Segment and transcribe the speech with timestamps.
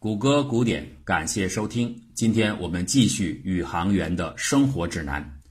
[0.00, 2.04] 谷歌古典，感谢收听。
[2.14, 5.42] 今天我们继续宇航员的生活指南。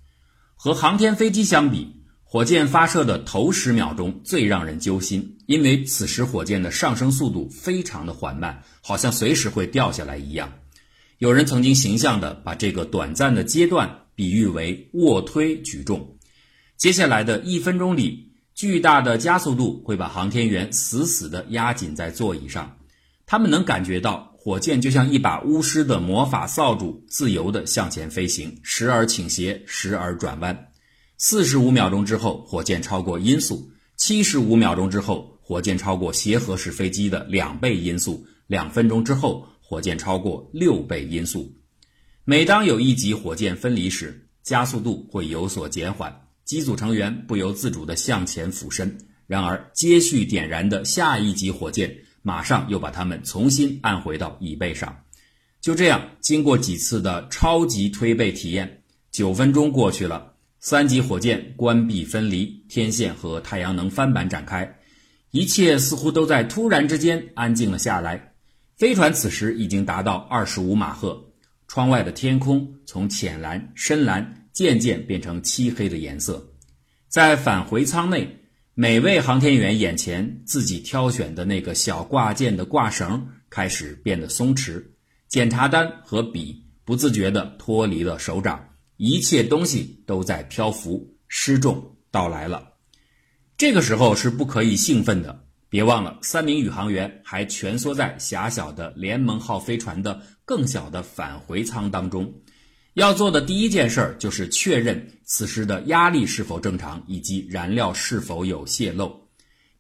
[0.55, 10.51] 和航天飞机相比，火箭发射的头十秒钟最让人揪心，因为此时火箭的上升速度非常的缓慢，好像随时会掉下来一样。
[11.19, 16.17] 有人曾经形象地把这个短暂的阶段比喻为卧推举重。
[16.75, 22.79] 接下来的一分钟里，巨大的加速度会把航天员死死地压紧在座椅上，
[23.27, 24.27] 他们能感觉到。
[24.41, 30.71] 火箭就像一把巫师的魔法扫帚，自由地向前飞行，时而倾斜，时而转弯。
[31.17, 33.57] 四十五秒钟之后，火箭超过音速；
[33.97, 41.53] 七十五秒钟之后，火箭超过协和式飞机的两倍音速；两分钟之后，火箭超过六倍音速。
[42.23, 48.97] 每当有一级火箭分离时，加速度会有所减缓，机组成员不由自主地向前俯身。
[49.27, 51.93] 然而，接续点燃的下一级火箭。
[52.21, 55.03] 马上又把它们重新按回到椅背上，
[55.61, 64.77] 就这样，经过几次的超级推背体验，九分钟过去了，三级火箭关闭分离，天线和太阳能翻板展开，
[65.31, 68.33] 一切似乎都在突然之间安静了下来。
[68.77, 71.21] 飞船此时已经达到二十五马赫，
[71.67, 76.45] 窗外的天空从浅蓝、深蓝渐渐变成漆黑的颜色，
[77.07, 78.38] 在返回舱内。
[78.81, 84.81] 每位航天员眼前自己挑选的那个小挂件的挂绳开始变得松弛，
[85.27, 92.75] 检查单和笔不自觉地脱离了手掌，一切东西都在漂浮，失重到来了。
[93.57, 102.33] 这个时候是不可以兴奋的，别忘了，三名宇航员还蜷缩在狭小的联盟号飞船的更小的返回舱当中。
[102.99, 109.19] 要做的第一件事儿就是确认此时的压力是否正常，以及燃料是否有泄漏。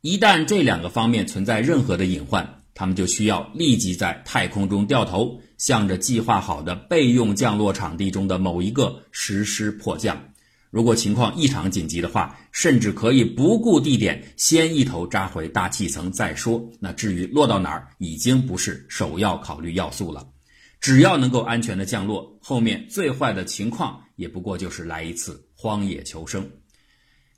[0.01, 10.17] 一旦这两个方面存在任何的隐患，他们就需要立即在太空中掉头，向着计划好的备用降落场地中的某一个实施迫降。
[10.69, 16.63] 如果情况异常紧急的话，甚至可以不顾地点，先一头扎回大气层再说。
[16.79, 20.25] 那至于落到哪儿，已经不是首要考虑要素了。
[20.79, 26.49] 只要能够安全的降落，后面最坏的情况也不过就是来一次荒野求生。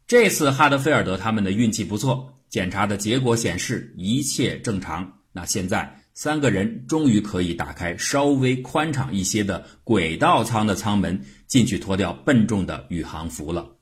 [0.07, 5.11] 这次哈德菲尔德他们的运气不错，检查的结果显示一切正常。
[5.31, 13.77] 那现在三个人终于可以打开稍微宽敞一些的轨道舱的舱门，进去脱掉笨重的宇航服了。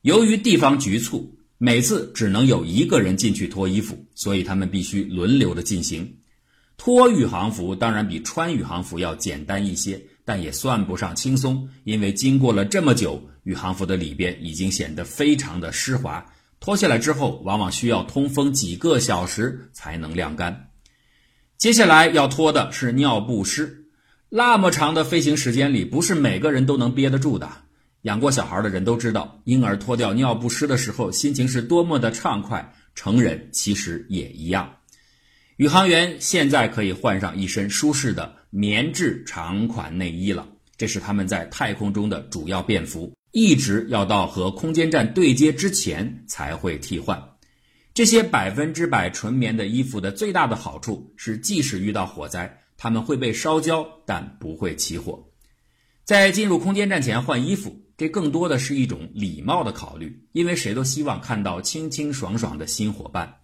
[0.00, 6.17] 由于地方局促，每次只能有一个人进去脱衣服，所以他们必须轮流的进行。
[6.78, 16.24] 脱宇航服当然比穿宇航服要简单一些，但也算不上轻松，因为经过了这么久，宇航服的里边已经显得非常的湿滑。
[16.60, 20.70] 脱下来之后，往往需要通风几个小时才能晾干。
[21.56, 23.86] 接下来要脱的是尿不湿，
[24.28, 27.50] 那么长的飞行时间里，不是每个人都能憋得住的。
[28.02, 32.72] 养过小孩的人都知道，婴儿脱掉尿不湿的时候，心情是多么的畅快。
[32.94, 34.72] 成人其实也一样。
[35.58, 40.46] 宇航员现在可以换上一身舒适的棉质长款内衣了，
[40.76, 47.20] 这是他们在太空中的主要便服，一直要到和空间站对接之前才会替换。
[47.92, 55.28] 这些百分之百纯棉的衣服的最大的好处是，即使遇到火灾，它们会被烧焦，但不会起火。
[56.04, 63.34] 在进入空间站前换衣服，这更多的是一种礼貌的考虑，因为谁都希望看到清清爽爽的新伙伴。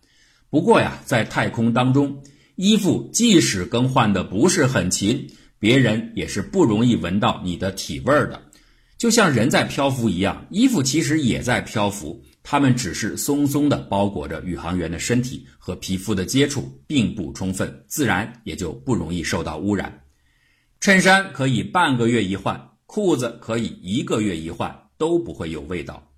[0.55, 2.23] 不过呀，在太空当中，
[2.55, 5.27] 衣服即使更换的不是很勤，
[5.59, 8.41] 别人也是不容易闻到你的体味的。
[8.97, 20.05] 就像人在漂浮一样，衣服其实也在漂浮，它们只是松松的包裹着宇航员的身体，和皮肤的接触并不充分，自然也就不容易受到污染。
[20.79, 26.13] 衬衫可以半个月一换，裤子可以一个月一换，都不会有味道。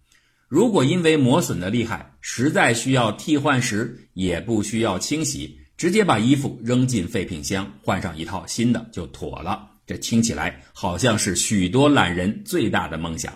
[0.57, 9.69] 如果因为磨损的厉害，实在需要替换时，也不需要清洗，直接把衣服扔进废品箱，换上一套新的就妥了。
[9.87, 13.35] 这听起来好像是许多懒人最大的梦想。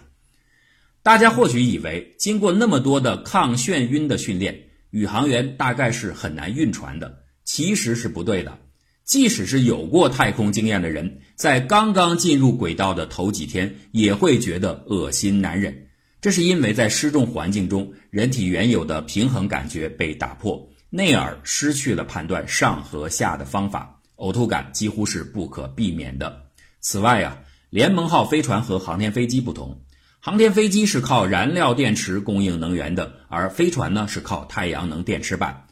[1.02, 4.58] 大家或许以为，经过那么多的抗眩晕的训练，
[4.88, 7.24] 宇航员大概是很难晕船的。
[7.44, 8.58] 其实是不对的。
[9.04, 15.88] 即使是有过太空经验的人，在刚刚进入轨道的头几天，也会觉得恶心难忍。
[16.20, 26.44] 这是因为在失重环境中，人体原有的平衡感觉被打破，内耳失去了判断上和下的方法，呕吐感几乎是不可避免的。
[26.80, 27.38] 此外啊，
[27.70, 29.80] 联盟号飞船和航天飞机不同，
[30.18, 35.66] 航天飞机是靠燃料电池供应能源的，而飞船呢是靠太阳能电池板。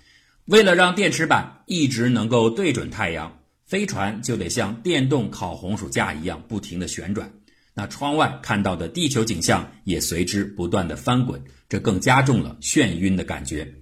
[0.46, 7.30] 为了让电池板一直能够对准太阳，飞船就得像电动烤红薯架一样不停地旋转，
[7.78, 13.72] 那窗外看到的地球景象也随之不断的翻滚，这更加重了眩晕的感觉。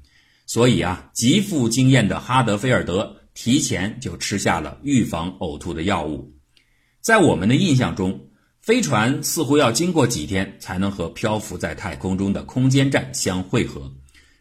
[0.44, 6.30] 所以啊，极富经验的哈德菲尔德提前就吃下了预防呕吐的药物。
[7.00, 8.28] 在我们的印象中，
[8.60, 13.90] 飞船似乎要经过几天才能和漂浮在太空中的空间站相会合。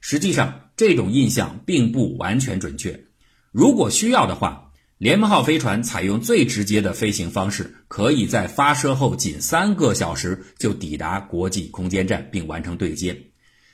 [0.01, 3.05] 实际上，这种印象并不完全准确。
[3.53, 4.64] 如果需要的话，
[4.97, 13.15] 联盟号飞船采用最直接的飞行方式，可以在发射后仅三个小时就抵达国际空间站并完成对接。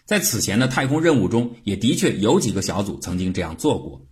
[0.03, 4.03] 在此前的太空任务中，也的确有几个小组曾经这样做过。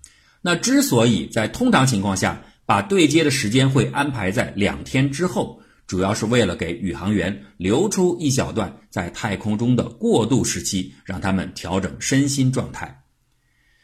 [0.42, 13.02] 那之所以在通常情况下把对接的时间会安排在两天之后，主要是为了给宇航员留出一小段在太空中的过渡时期，让他们调整身心状态。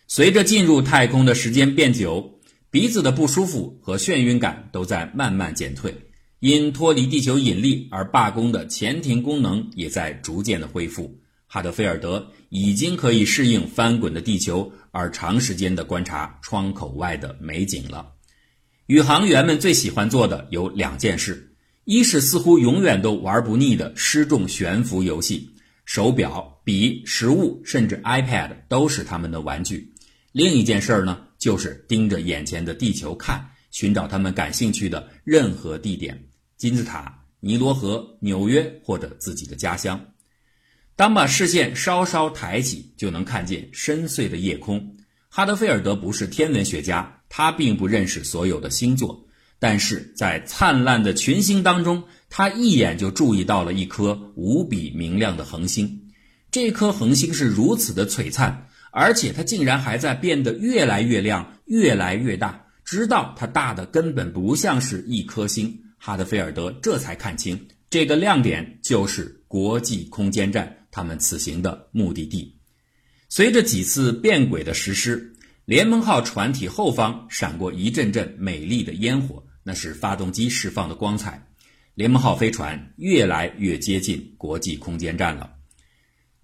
[0.08, 2.35] 随着进入太空的时间变久，
[2.76, 5.96] 鼻子的不舒服和眩晕感都在慢慢减退，
[6.42, 11.18] 因脱离地球引力而罢工的前庭功能也在逐渐的恢复。
[11.48, 18.12] 哈德菲尔德已经可以适应翻滚的地球，而长时间的观察窗口外的美景了。
[18.88, 21.56] 宇航员们最喜欢做的有两件事。
[21.86, 25.50] 一是似乎永远都玩不腻的失重悬浮游戏，
[25.86, 29.94] 手表、笔、食物，甚至 iPad 都是他们的玩具。
[30.34, 36.20] 另一件事儿呢，就是盯着眼前的地球看，寻找他们感兴趣的任何地点：
[36.58, 40.04] 金字塔、尼罗河、纽约或者自己的家乡。
[40.96, 44.98] 当把视线稍稍抬起，就能看见深邃的夜空。
[45.30, 49.24] 哈德菲尔德不是天文学家，他并不认识所有的星座。
[49.60, 56.10] 但是在灿烂的群星当中，他一眼就注意到了一颗无比明亮的恒星。
[56.50, 58.65] 这颗恒星是如此的璀璨，
[58.96, 65.78] 而且它竟然还在变得越来越亮、越来越大，直到它大的根本不像是一颗星。
[65.98, 72.58] 哈德菲尔德这才看清，这个亮点就是国际空间站，他们此行的目的地。
[73.28, 75.34] 随着几次变轨的实施。
[75.66, 81.44] 联盟号船体后方闪过一阵阵美丽的烟火，那是发动机释放的光彩。
[81.96, 85.55] 联盟号飞船越来越接近国际空间站了。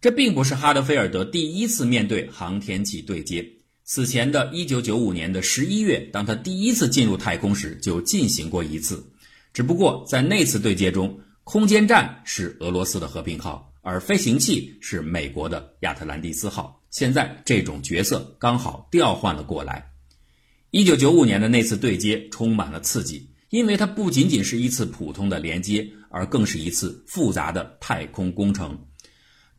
[0.01, 3.48] 这并不是哈德菲尔德第一次面对航天器对接，
[3.83, 9.06] 此前的一九九五年的十一月，当他第一次进入太空时就进行过一次。
[9.53, 16.81] 只不过在那次对接中，空间站是俄罗斯的和平号，而飞行器是美国的亚特兰蒂斯号。
[16.89, 19.92] 现在这种角色刚好调换了过来。
[20.71, 28.88] 一九九五年的那次对接充满了刺激，因为它不仅仅是一次普通的连接，而更是一次复杂的太空工程。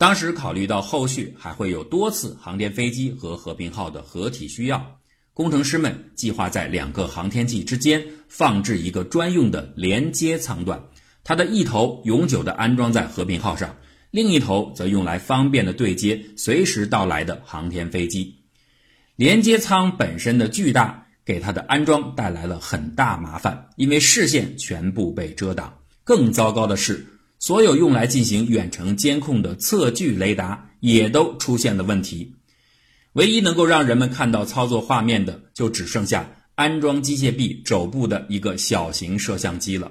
[0.02, 4.98] 当时考虑到后续还会有多次航天飞机和和平号的合体需要，
[5.32, 10.82] 工程师们计划在两个航天器之间放置一个专用的连接舱段，
[11.22, 13.76] 它的一头永久地安装在和平号上。
[14.10, 18.34] 另一头则用来方便的对接随时到来的航天飞机。
[19.14, 25.78] 连接舱本身的巨大，给它的安装带来了很大麻烦，因为视线全部被遮挡。
[26.02, 27.06] 更糟糕的是，
[27.42, 32.36] 所有用来进行远程监控的测距雷达也都出现了问题。
[33.14, 36.24] 唯一能够让人们看到操作画面的，就只剩下
[36.54, 39.90] 安装机械臂肘部的一个小型摄像机了。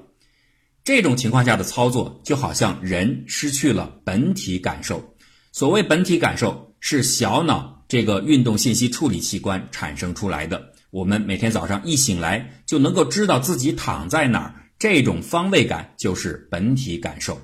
[0.86, 5.14] 这种情况下的操作就好像人失去了本体感受。
[5.52, 10.72] 所谓本体感受，是小脑这个运动信息处理器官产生出来的。
[10.90, 17.40] 我们每天早上一醒来就能够知道自己躺在哪儿，这种方位感就是本体感受。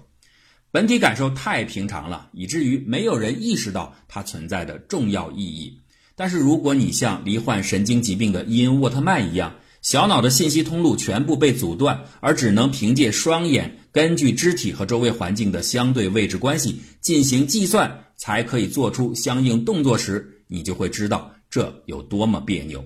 [0.71, 5.79] 本体感受太平常了，以至于没有人意识到它存在的重要意义。
[6.15, 22.83] 但是如果你像罹患神经疾病的伊恩·沃特曼一样，小脑的信息通路全部被阻断，而只能凭借双眼，根据肢体和周围环境的相对位置关系进行计算，才可以做出相应动作时，你就会知道这有多么别扭。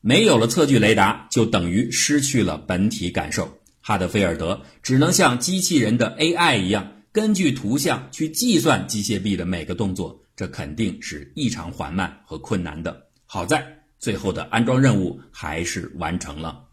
[0.00, 3.48] 没有了测距雷达，就等于失去了本体感受。
[3.86, 13.06] 哈德菲尔德只能像机器人的 AI 一样，根据图像去计算机械臂的每个动作，这肯定是异常缓慢和困难的。
[13.26, 13.64] 好在。
[14.00, 16.64] 最后的安装任务还是完成了。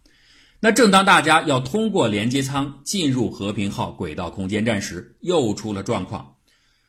[0.60, 6.36] 那正当大家要通过连接舱进入和平号轨道空间站时，又出了状况。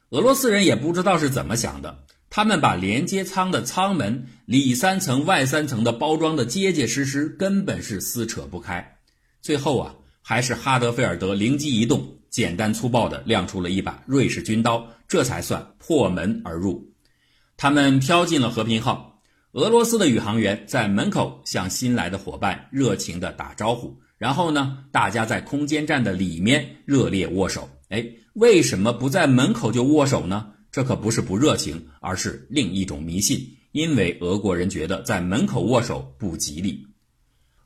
[0.09, 8.97] 俄罗斯人也不知道是怎么想的，他们把连接舱的舱门里三层外三层的包装的结结实实，根本是撕扯不开。
[9.41, 9.95] 最后啊，
[10.27, 16.83] 还是哈德菲尔德灵机一动，简单粗暴地亮出了一把瑞士军刀，这才算破门而入。
[17.59, 19.21] 他们飘进了和平号。
[19.53, 27.69] 俄罗斯的宇航员在门口向新来的伙伴热情地打招呼，然后呢，大家在空间站的里面热烈握手。
[27.91, 28.03] 哎，
[28.33, 30.51] 为什么不在门口就握手呢？
[30.73, 33.39] 这可不是不热情，而是另一种迷信。
[33.73, 36.83] 因为俄国人觉得在门口握手不吉利。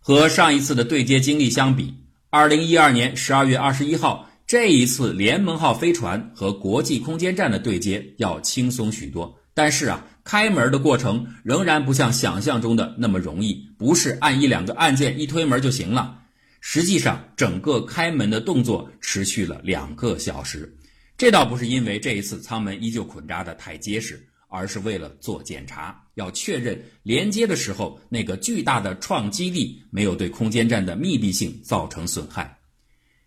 [0.00, 1.94] 和上一次的对接经历相比，
[2.30, 9.34] 二零一二年十二月二十一号这一次联盟号飞船和国际空间站的对接要轻松许多。
[9.54, 16.18] 但是啊，开门的过程仍然不像想象中的那么容易，不是按一两个按键一推门就行了。
[16.60, 20.76] 实际上，整个开门的动作持续了两个小时。
[21.16, 32.58] 这倒不是因为这一次舱门依旧捆扎的太结实，而是为了做检查，要确认连接的时候那个巨大的创击力没有对空间站的密闭性造成损害。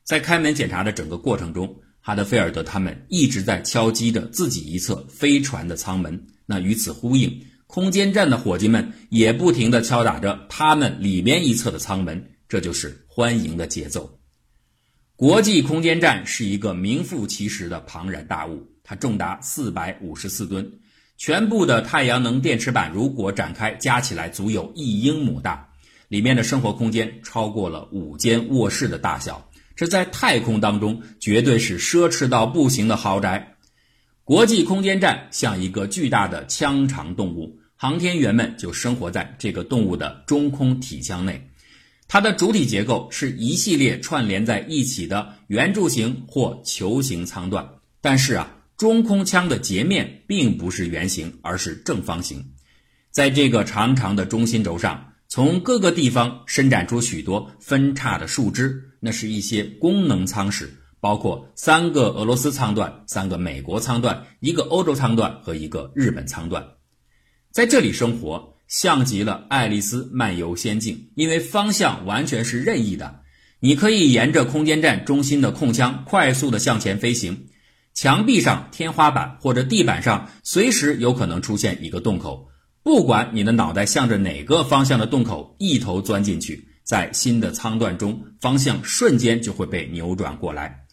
[0.04, 14.20] 在开门检查的整个过程中，哈德菲尔德他们一直在敲击着自己一侧飞船的舱门，那与此呼应，空间站的伙计们也不停地敲打着他们里面一侧的舱门，这就是欢迎的节奏。
[15.16, 20.70] 国际空间站是一个名副其实的庞然大物，它重达四百五十四吨，
[21.22, 25.70] 全部的太阳能电池板如果展开，加起来足有一英亩大，
[26.08, 29.48] 里面的生活空间超过了五间卧室的大小。
[29.76, 33.56] 这在太空当中绝对是奢侈到不行的豪宅。
[34.24, 41.52] 国际空间站像一个巨大的腔肠动物，航天员们就生活在这个动物的中空体腔内。
[42.08, 47.70] 它的主体结构是一系列串联在一起的圆柱形或球形舱段。
[48.02, 52.54] 但是啊，中空腔的截面并不是圆形，而是正方形。
[53.12, 55.14] 在这个长长的中心轴上。
[55.28, 60.70] 从各个地方伸展出许多分叉的树枝，那是一些功能舱室，
[61.00, 66.66] 包括三个俄罗斯舱段、三个美国舱段、一个欧洲舱段和一个日本舱段。
[67.52, 73.22] 在这里生活，像极了爱丽丝漫游仙境，因为方向完全是任意的，
[73.62, 77.46] 你可以沿着空间站中心的空腔快速的向前飞行，
[77.94, 82.48] 墙壁上、天花板或者地板上随时有可能出现一个洞口。
[82.84, 90.86] 不管你的脑袋向着哪个方向的洞口一头钻进去，在新的舱段中，方向瞬间就会被扭转过来。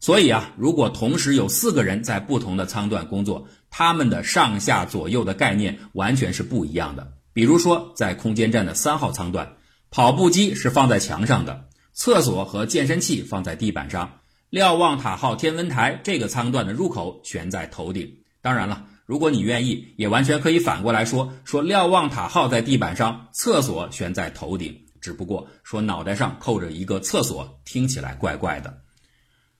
[0.00, 7.12] 所以啊，如果同时有四个人在不同的舱段工作，他们的上下左右的概念完全是不一样的。
[7.32, 9.56] 比如说，在空间站的三号舱段，
[9.90, 14.20] 跑步机是放在墙上的，厕所和健身器放在地板上，
[14.54, 18.08] 瞭望塔号天文台这个舱段的入口悬在头顶。
[18.40, 18.86] 当然了。
[19.04, 24.72] 如果你愿意，也完全可以反过来说：说瞭望塔号在地板上，厕所悬在头顶。
[25.00, 28.78] 只不过说脑袋上扣着一个厕所，听起来怪怪的。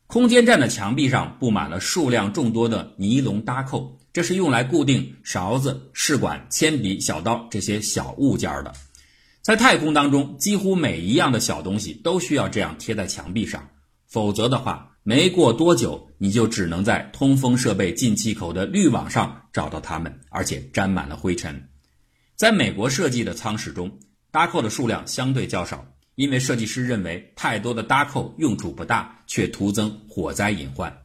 [0.07, 8.73] 空间站的墙壁上布满了数量众多的尼龙搭扣，这是用来固定勺子、试管、铅笔、小刀这些小物件的。
[9.43, 13.69] 在太空当中，几乎每一样的小东西都需要这样贴在墙壁上，
[14.15, 14.93] 否则的话。
[15.07, 21.69] 没过多久，你就只能在通风设备进气口的滤网上找到它们，而且沾满了灰尘。
[22.37, 23.99] 在美国设计的舱室中，
[24.31, 30.97] 搭扣的数量相对较少，因为设计师认为太多的搭扣用处不大，却徒增火灾隐患。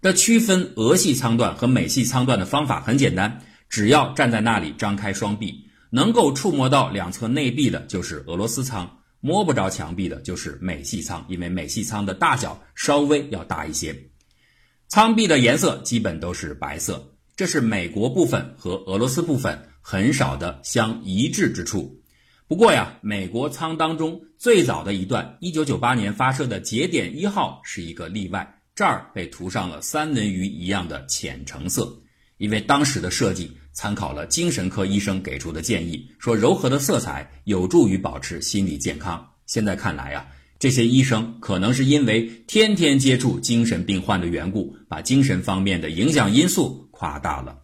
[0.00, 8.97] 那区分俄系舱段和美系舱段的方法很简单，只要站在那里张开双臂，能够触摸到两侧内壁的就是俄罗斯舱。
[9.20, 13.94] 摸不着墙壁的就是美系舱，因为美系舱的大小稍微要大一些。
[14.86, 22.00] 舱壁的颜色基本都是白色，这是美国部分和俄罗斯部分很少的相一致之处。
[22.46, 32.00] 不过呀，美国舱当中最早的一段1998年发射的节点一号是一个例外，这儿被涂上了三文鱼一样的浅橙色，
[32.38, 33.52] 因为当时的设计。
[33.78, 39.34] 参考了精神科医生给出的建议，说柔和的色彩有助于保持心理健康。
[39.46, 40.26] 现在看来啊，
[40.58, 47.60] 这些医生可能是因为天天接触精神病患的缘故，把精神方面的影响因素夸大了。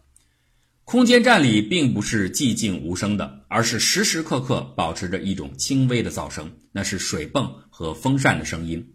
[0.85, 8.93] 空间站里并不是寂静无声的，而是时时刻刻保持着一种轻微的噪声，那是水泵和风扇的声音。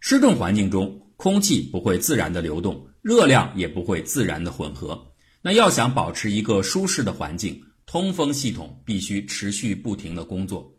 [0.00, 5.12] 失重环境中，空气不会自然的流动，热量也不会自然的混合。
[5.46, 10.74] 那要想保持一个舒适的环境，通风系统必须持续不停的工作。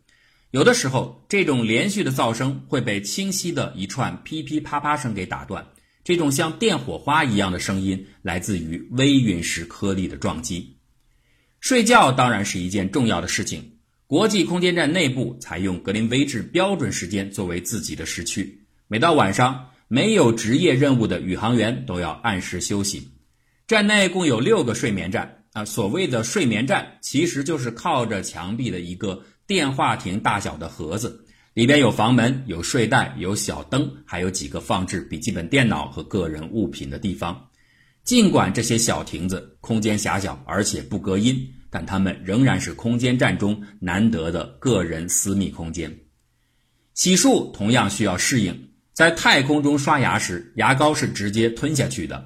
[0.51, 5.65] 有的时候，这种连续的噪声会被清晰的一串噼噼啪啪声给打断。
[6.03, 10.75] 这种像电火花一样的声音来自于微陨石颗粒的撞击。
[11.61, 13.71] 睡觉当然是一件重要的事情。
[14.05, 23.11] 国际空间站内部采用格林威治标准时间作为自己的时区，每到晚上，没有职业任务的宇航员都要按时休息。
[23.67, 37.49] 站内共有六个睡眠站，啊，所谓的睡眠站其实就是靠着墙壁的一个电话亭大小的盒子，里边有房门、有睡袋、有小灯，还有几个放置笔记本电脑和个人物品的地方。
[38.05, 41.37] 尽管这些小亭子空间狭小，而且不隔音，
[41.69, 45.93] 但它们仍然是空间站中难得的个人私密空间。
[46.93, 52.17] 洗漱同样需要适应，在太空中刷牙时，牙膏是直接吞下去的；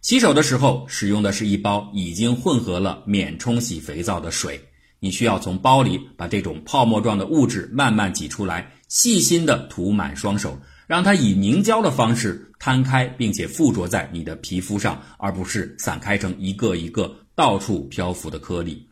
[0.00, 4.58] 洗手的时候，使用的是一包已经混合了免冲洗肥皂的水。
[4.98, 10.58] 你需要从包里把这种泡沫状的物质慢慢挤出来，细心地涂满双手。
[10.86, 18.88] 让它以凝胶的方式摊开，并且附着在你的皮肤上，而不是散开成一个一个到处漂浮的颗粒。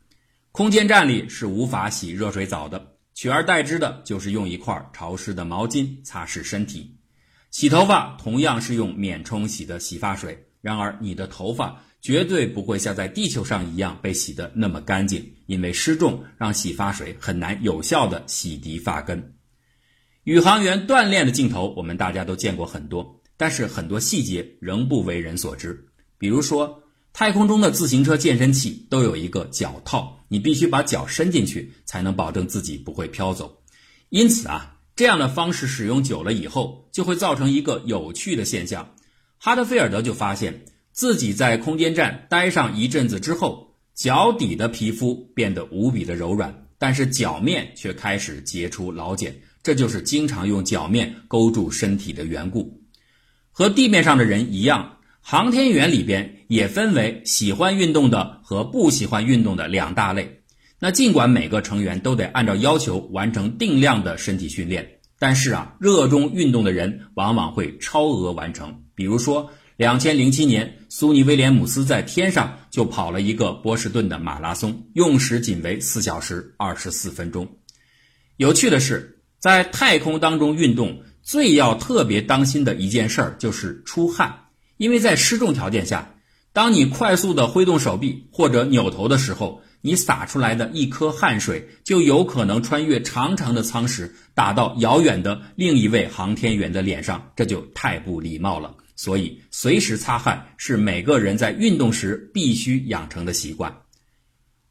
[0.53, 6.95] 空间站里是无法洗热水澡的，取而代之的就是用一块潮湿的毛巾擦拭身体。
[7.51, 19.35] 洗头发同样是用免冲洗的洗发水，然而你的头发绝对不会像在地球上一样被洗得那么干净，因为失重让洗发水很难有效地洗涤发根。
[20.25, 25.87] 宇航员锻炼的镜头，我们大家都见过很多，但是很多细节仍不为人所知。
[26.19, 33.63] 比如说，太空中的自行车健身器都有一个脚套，你必须把脚伸进去，才能保证自己不会飘走。
[34.11, 38.95] 因此啊，这样的方式使用久了以后，就会造成一个有趣的现象。
[39.39, 49.35] 哈德菲尔德就发现自己在空间站待上一阵子之后，脚底的皮肤变得无比的柔软，但是脚面却开始结出老茧。
[49.63, 52.81] 这就是经常用脚面勾住身体的缘故。
[53.51, 60.43] 和地面上的人一样，航天员里边也分为喜欢运动的和不喜欢运动的两大类。
[60.81, 68.83] 那尽管每个成员都得按照要求完成定量的身体训练，但是啊，热衷运动的人往往会超额完成。
[68.95, 77.49] 比如说，两千零七年，苏尼威廉姆斯在天上就跑了一个波士顿的马拉松，用时仅为四小时二十四分钟。
[78.37, 79.15] 有趣的是。
[79.41, 84.47] 在太空当中运动，最要特别当心的一件事儿就是出汗，
[84.79, 86.13] 因为在失重条件下，
[86.53, 98.75] 当你快速的挥动手臂或者扭头的时候，你洒出来的一颗汗水就有可能穿越长长的舱室，打到遥远的另一位航天员的脸上，这就太不礼貌了。
[98.97, 103.75] 所以，随时擦汗是每个人在运动时必须养成的习惯。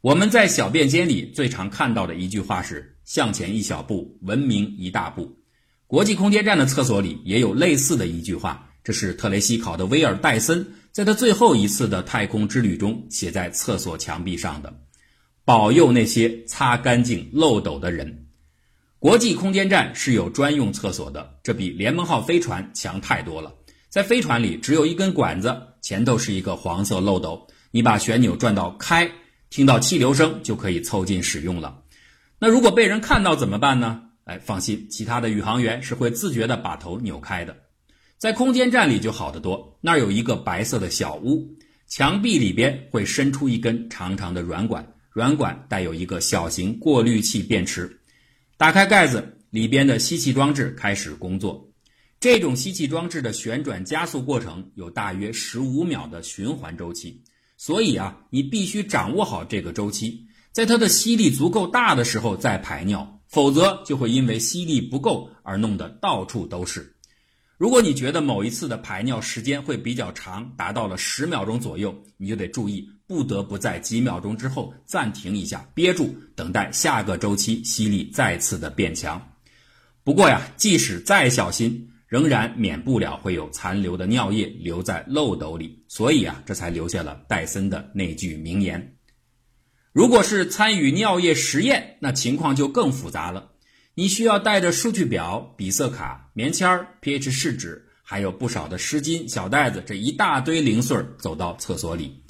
[0.02, 2.94] 我们在小便间里最常看到的一句话是。
[3.08, 5.40] 向前一小步，文明一大步。
[5.88, 14.78] 国际空间站的厕所里也有类似的一句话，这是特雷西·考德威尔·戴森在他最后一次的太空之旅中写在厕所墙壁上的
[15.48, 18.26] ：“保佑那些擦干净漏斗的人。”
[19.00, 23.54] 国际空间站是有专用厕所的，这比联盟号飞船强太多了。
[23.88, 29.10] 在飞船里，只有一根管子，前头是一个黄色漏斗，你把旋钮转到开，
[29.50, 31.82] 听到气流声就可以凑近使用了。
[32.40, 34.02] 那如果被人看到怎么办呢？
[34.26, 37.56] 哎，放心，其他的宇航员是会自觉地把头扭开的。
[38.18, 41.48] 在空间站里就好得多，那儿有一个白色的小屋，
[41.88, 44.86] 墙壁里边会伸出一根长长的软管，
[45.18, 48.02] 软管带有一个小型过滤器便池。
[48.56, 51.72] 打开盖子，里边的吸气装置开始工作。
[52.20, 57.24] 这种吸气装置的旋转加速过程有大约十五秒的循环周期，
[57.58, 60.28] 所以啊，你必须掌握好这个周期。
[60.52, 66.96] 在它的吸力足够大的时候再排尿，否则就会因为吸力不够而弄得到处都是。
[67.58, 79.20] 如果你觉得某一次的排尿时间会比较长，达到了十秒钟左右，你就得注意，不得不在几秒钟之后暂停一下，憋住，等待下个周期吸力再次的变强。
[80.04, 88.96] 不过呀，即使再小心，仍然免不了会有残留的尿液留在漏斗里，所以啊，这才留下了戴森的那句名言。
[89.92, 93.50] 如果是参与尿液实验，那情况就更复杂了。
[94.00, 102.22] 你需要带着数据表、比色卡、棉签儿、pH 试纸，还有不少的湿巾、小袋子，这一大堆零碎走到厕所里。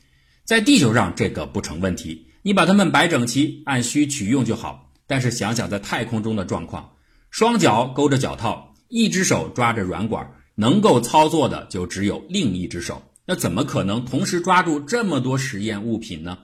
[0.45, 4.89] 在地球上这个不成问题，你把它们摆整齐，按需取用就好。
[5.08, 6.89] 但是想想在太空中的状况，
[7.32, 16.38] 双脚勾着脚套，一只手抓着软管，能够操作的就只有另一只手，那怎么可能同时抓住这么多实验物品呢？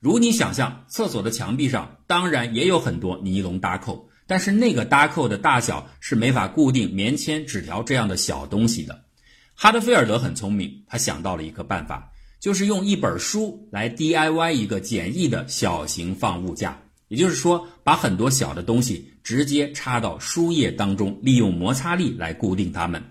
[0.00, 9.04] 如你想象，厕所的墙壁上当然也有很多尼龙搭扣，但是那个搭扣的大小是没法固定棉签、纸条这样的小东西的。
[9.52, 23.04] 哈德菲尔德很聪明，他想到了一个办法，就是用一本书来 DIY 一个简易的小型放物架，也就是说，把很多小的东西直接插到书页当中，利用摩擦力来固定它们。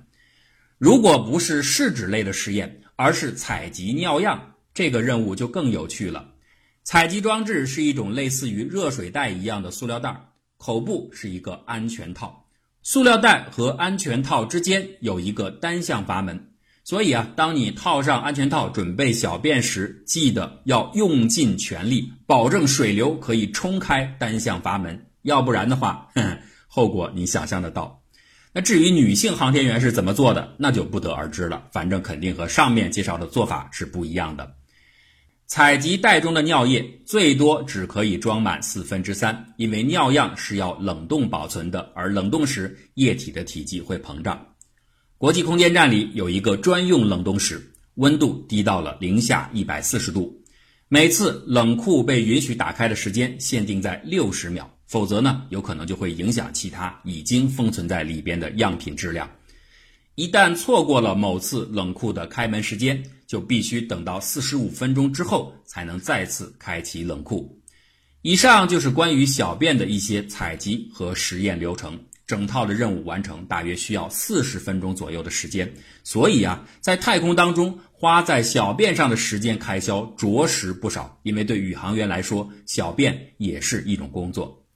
[0.80, 6.32] 如果不是试纸类的实验，而是采集尿样，这个任务就更有趣了。
[6.84, 10.20] 采集装置是一种类似于热水袋一样的塑料袋，
[10.62, 12.46] 口部是一个安全套，
[12.84, 16.40] 塑料袋和安全套之间有一个单向阀门。
[16.84, 26.08] 所以啊，当你套上安全套准备小便时，记得要用尽全力，保证水流可以冲开单向阀门，要不然的话，
[26.68, 28.00] 后果你想象得到。
[28.54, 31.64] 那至于女性航天员是怎么做的，那就不得而知了。
[31.72, 34.54] 反正肯定和上面介绍的做法是不一样的。
[35.52, 44.42] 采集袋中的尿液最多只可以装满四分之三，因为尿样是要冷冻保存的，而冷冻时液体的体积会膨胀。
[45.18, 47.62] 国际空间站里有一个专用冷冻室，
[47.96, 50.34] 温度低到了零下一百四十度。
[50.88, 59.30] 每次冷库被允许打开的时间限定在六十秒，否则呢，有可能就会影响其他已经封存在里边的样品质量。
[60.22, 67.60] 一旦错过了某次冷库的开门时间，就必须等到四十五分钟之后才能再次开启冷库。
[68.22, 72.00] 以上就是关于小便的一些采集和实验流程。
[72.28, 81.20] 整套的任务完成大约需要四十分钟左右的时间，所以啊，在太空当中花在小便上的时间开销着实不少。
[81.24, 84.68] 因为对宇航员来说，小便也是一种工作。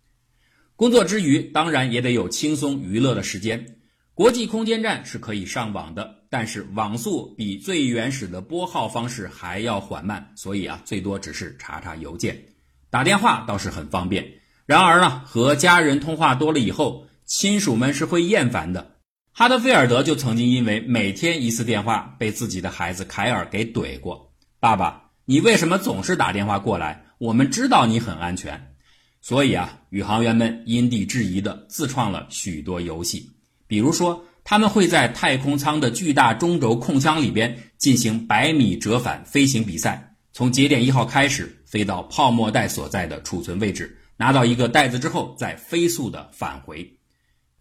[0.75, 3.77] 工作之余，当然也得有轻松娱乐的时间。
[4.15, 12.41] 国际空间站是可以上网的，但是网速比最原始的拨号方式还要缓慢，所以啊，最多只是查查邮件，
[12.89, 14.25] 打电话倒是很方便。
[14.65, 17.05] 然而呢，和家人通话多了以后。
[17.27, 18.97] 亲属们是会厌烦的。
[19.31, 27.03] 哈德菲尔德就曾经因为每天一次电话被自己的孩子凯尔给怼过：“爸爸，你为什么总是打电话过来？
[27.17, 28.75] 我们知道你很安全。”
[29.21, 33.31] 所以啊，宇航员们因地制宜的自创了许多游戏，
[33.67, 46.97] 比如说，他们会在太空舱的巨大中轴空腔里边进行百米折返飞行比赛，从节点一号开始飞到泡沫袋所在的储存位置，拿到一个袋子之后，再飞速地返回。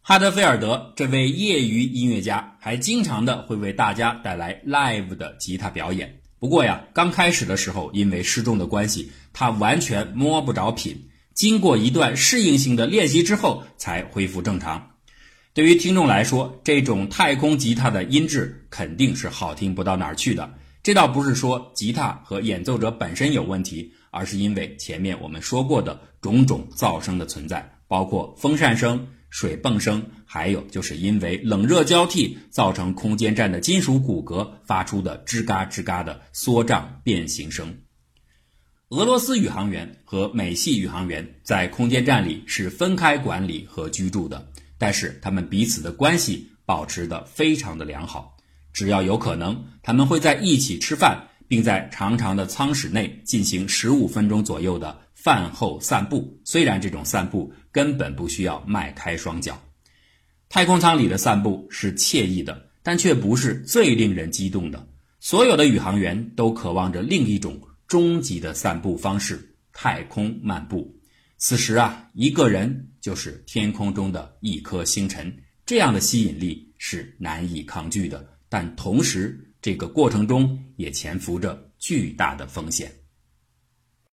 [0.02, 6.20] 哈德菲尔德这位业余音乐家还经常的会为大家带来 live 的吉他表演。
[6.38, 11.08] 不过呀，刚开始的时候因为失重的关系，他完全摸不着品。
[11.32, 14.90] 经过一段适应性的练习之后，才恢复正常。
[15.54, 20.52] 对于听众来说，这种太空吉他的音质肯定是好听不到哪儿去的。
[20.82, 29.06] 这倒不是说吉他和演奏者本身有问题，而是因为前面我们说过的种种噪声的存在，包括风扇声。
[29.30, 37.76] 水泵声，还有就是因为冷热交替造成空间站的金属骨骼发出的吱嘎吱嘎的缩胀变形声。
[38.90, 44.52] 俄罗斯宇航员和美系宇航员在空间站里是分开管理和居住的，
[44.85, 48.37] 但是他们彼此的关系保持得非常的良好。
[48.70, 56.38] 只要有可能，他们会在一起吃饭，并在长长的舱室内进行十五分钟左右的饭后散步。
[56.44, 57.51] 虽然这种散步。
[57.73, 59.61] 根本不需要迈开双脚，
[60.49, 64.87] 太空舱里的散步是惬意的，但却不是最令人激动的。
[65.18, 70.94] 所有的宇航员都渴望着另一种终极的散步方式——太空漫步。
[71.37, 75.35] 此时啊，一个人就是天空中的一颗星辰，
[75.66, 78.27] 这样的吸引力是难以抗拒的。
[78.49, 82.90] 但同时，这个过程中也潜伏着巨大的风险。